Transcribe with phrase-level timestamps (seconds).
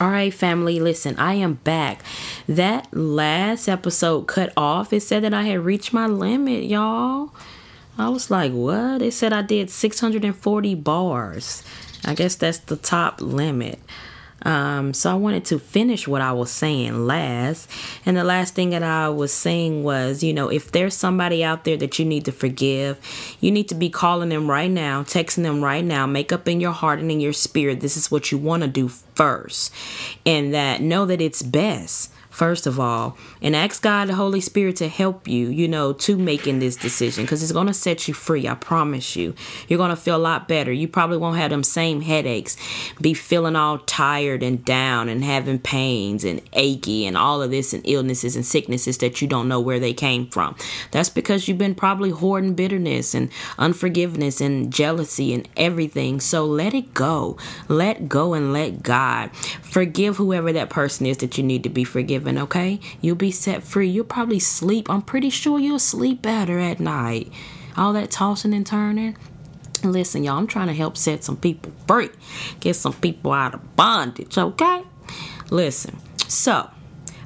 [0.00, 2.04] All right, family, listen, I am back.
[2.48, 4.92] That last episode cut off.
[4.92, 7.34] It said that I had reached my limit, y'all.
[7.98, 9.02] I was like, what?
[9.02, 11.64] It said I did 640 bars.
[12.04, 13.80] I guess that's the top limit.
[14.48, 17.70] Um, so I wanted to finish what I was saying last.
[18.06, 21.64] And the last thing that I was saying was, you know, if there's somebody out
[21.64, 22.98] there that you need to forgive,
[23.40, 26.62] you need to be calling them right now, texting them right now, make up in
[26.62, 27.80] your heart and in your spirit.
[27.80, 29.70] This is what you want to do first.
[30.24, 34.76] And that know that it's best first of all, and ask God, the Holy Spirit,
[34.76, 38.14] to help you, you know, to making this decision because it's going to set you
[38.14, 38.46] free.
[38.46, 39.34] I promise you.
[39.66, 40.72] You're going to feel a lot better.
[40.72, 42.56] You probably won't have them same headaches,
[43.00, 47.74] be feeling all tired and down and having pains and achy and all of this
[47.74, 50.54] and illnesses and sicknesses that you don't know where they came from.
[50.92, 56.20] That's because you've been probably hoarding bitterness and unforgiveness and jealousy and everything.
[56.20, 57.36] So let it go.
[57.66, 59.34] Let go and let God.
[59.34, 62.80] Forgive whoever that person is that you need to be forgiven okay?
[63.00, 63.88] You'll be set free.
[63.88, 64.90] You'll probably sleep.
[64.90, 67.32] I'm pretty sure you'll sleep better at night.
[67.76, 69.16] All that tossing and turning.
[69.84, 72.10] Listen, y'all, I'm trying to help set some people free,
[72.58, 74.82] get some people out of bondage, okay?
[75.50, 76.68] Listen, so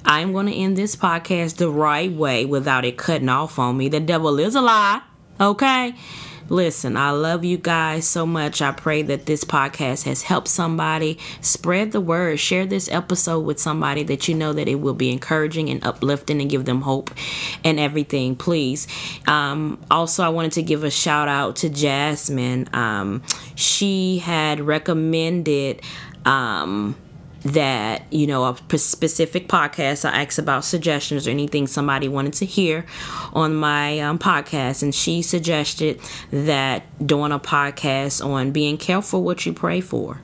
[0.04, 3.88] I'm going to end this podcast the right way without it cutting off on me.
[3.88, 5.00] The devil is a lie,
[5.40, 5.94] okay?
[6.52, 8.60] Listen, I love you guys so much.
[8.60, 11.18] I pray that this podcast has helped somebody.
[11.40, 12.38] Spread the word.
[12.38, 16.42] Share this episode with somebody that you know that it will be encouraging and uplifting
[16.42, 17.10] and give them hope
[17.64, 18.86] and everything, please.
[19.26, 22.68] Um, also, I wanted to give a shout out to Jasmine.
[22.74, 23.22] Um,
[23.54, 25.80] she had recommended.
[26.26, 26.96] Um,
[27.44, 32.44] that you know a specific podcast i asked about suggestions or anything somebody wanted to
[32.44, 32.86] hear
[33.32, 34.82] on my um, podcast.
[34.82, 40.20] And she suggested that doing a podcast on being careful what you pray for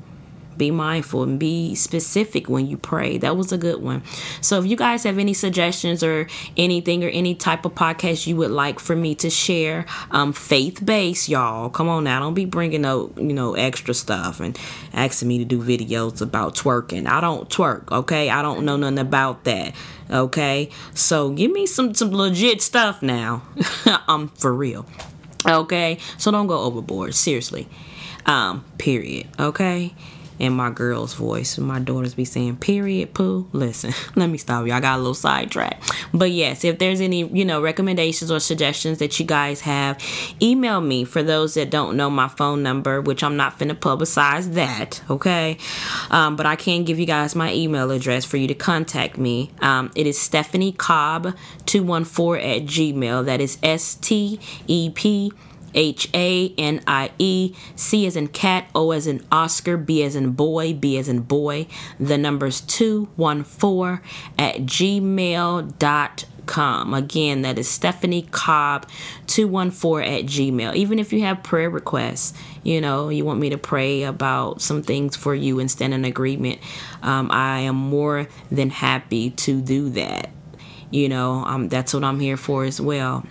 [0.59, 3.17] be mindful and be specific when you pray.
[3.19, 4.03] That was a good one.
[4.41, 8.37] So if you guys have any suggestions or anything or any type of podcast you
[8.37, 11.70] would like for me to share, um, faith based, y'all.
[11.70, 14.58] Come on now, don't be bringing out you know extra stuff and
[14.92, 17.07] asking me to do videos about twerking.
[17.07, 18.30] I don't twerk, okay?
[18.30, 19.74] I don't know nothing about that.
[20.11, 23.42] Okay, so give me some some legit stuff now.
[24.08, 24.86] I'm for real.
[25.47, 27.14] Okay, so don't go overboard.
[27.14, 27.68] Seriously.
[28.27, 29.29] Um, period.
[29.39, 29.95] Okay
[30.38, 31.58] in my girl's voice.
[31.58, 33.48] My daughters be saying, period, poo.
[33.52, 34.72] Listen, let me stop you.
[34.72, 35.92] I got a little sidetracked.
[36.12, 39.98] But yes, if there's any, you know, recommendations or suggestions that you guys have,
[40.40, 44.54] email me for those that don't know my phone number, which I'm not finna publicize
[44.54, 45.58] that, okay?
[46.10, 49.50] Um, but I can give you guys my email address for you to contact me.
[49.60, 51.34] Um, it is Stephanie Cobb
[51.66, 53.24] 214 at Gmail.
[53.24, 55.32] That is S T E P
[55.74, 60.17] H A N I E, C as in cat, O as in Oscar, B as
[60.17, 61.67] in boy, B as in boy.
[61.98, 64.01] The number's 214
[64.39, 65.79] at gmail.com.
[66.95, 68.89] Again, that is Stephanie Cobb
[69.27, 70.74] 214 at gmail.
[70.74, 74.83] Even if you have prayer requests, you know, you want me to pray about some
[74.83, 76.58] things for you and stand in agreement,
[77.02, 80.30] um, I am more than happy to do that.
[80.90, 83.24] You know, um, that's what I'm here for as well.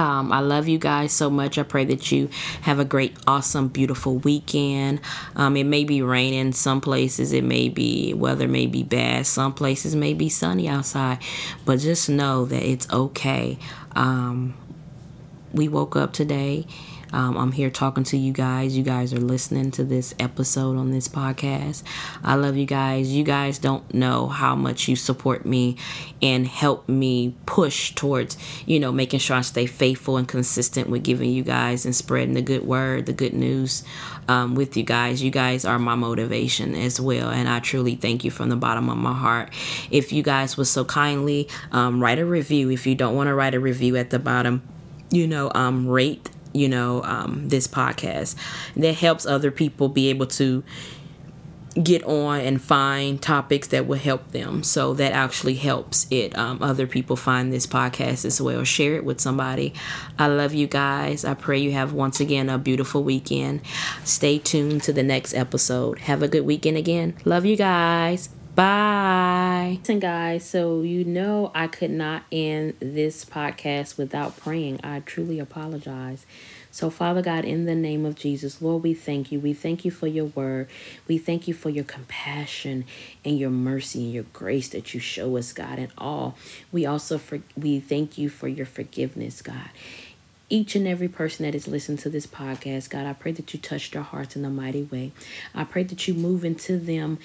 [0.00, 1.58] Um, I love you guys so much.
[1.58, 2.30] I pray that you
[2.62, 5.02] have a great, awesome, beautiful weekend.
[5.36, 9.52] Um, it may be raining some places, it may be weather may be bad, some
[9.52, 11.18] places may be sunny outside,
[11.66, 13.58] but just know that it's okay.
[13.94, 14.54] Um,
[15.52, 16.66] we woke up today
[17.12, 18.76] um, I'm here talking to you guys.
[18.76, 21.82] You guys are listening to this episode on this podcast.
[22.22, 23.12] I love you guys.
[23.12, 25.76] You guys don't know how much you support me
[26.22, 31.02] and help me push towards, you know, making sure I stay faithful and consistent with
[31.02, 33.82] giving you guys and spreading the good word, the good news
[34.28, 35.22] um, with you guys.
[35.22, 37.30] You guys are my motivation as well.
[37.30, 39.50] And I truly thank you from the bottom of my heart.
[39.90, 43.34] If you guys would so kindly um, write a review, if you don't want to
[43.34, 44.62] write a review at the bottom,
[45.10, 48.36] you know, um, rate you know, um, this podcast.
[48.76, 50.62] That helps other people be able to
[51.80, 54.62] get on and find topics that will help them.
[54.62, 56.36] So that actually helps it.
[56.36, 58.64] Um, other people find this podcast as well.
[58.64, 59.72] Share it with somebody.
[60.18, 61.24] I love you guys.
[61.24, 63.60] I pray you have once again a beautiful weekend.
[64.04, 66.00] Stay tuned to the next episode.
[66.00, 67.14] Have a good weekend again.
[67.24, 68.30] Love you guys.
[68.54, 69.78] Bye.
[69.80, 74.80] Listen, guys, so you know I could not end this podcast without praying.
[74.82, 76.26] I truly apologize.
[76.72, 79.38] So, Father God, in the name of Jesus, Lord, we thank you.
[79.40, 80.68] We thank you for your word.
[81.06, 82.84] We thank you for your compassion
[83.24, 86.36] and your mercy and your grace that you show us, God, and all.
[86.72, 89.70] We also for, we thank you for your forgiveness, God
[90.52, 93.60] each and every person that is listening to this podcast, God, I pray that you
[93.60, 95.12] touch their hearts in a mighty way.
[95.54, 97.20] I pray that you move into them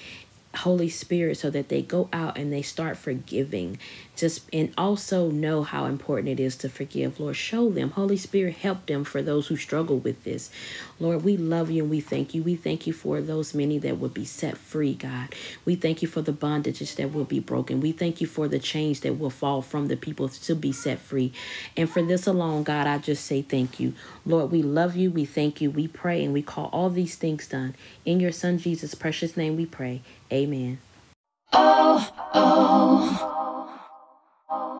[0.58, 3.78] Holy Spirit so that they go out and they start forgiving.
[4.16, 7.20] Just and also know how important it is to forgive.
[7.20, 7.90] Lord, show them.
[7.90, 10.50] Holy Spirit, help them for those who struggle with this.
[10.98, 12.42] Lord, we love you and we thank you.
[12.42, 15.34] We thank you for those many that will be set free, God.
[15.64, 17.80] We thank you for the bondages that will be broken.
[17.80, 20.98] We thank you for the chains that will fall from the people to be set
[20.98, 21.32] free.
[21.76, 23.92] And for this alone, God, I just say thank you.
[24.24, 25.10] Lord, we love you.
[25.10, 25.70] We thank you.
[25.70, 27.74] We pray and we call all these things done.
[28.04, 30.00] In your Son Jesus' precious name we pray.
[30.32, 30.78] Amen.
[31.52, 33.35] Oh, oh.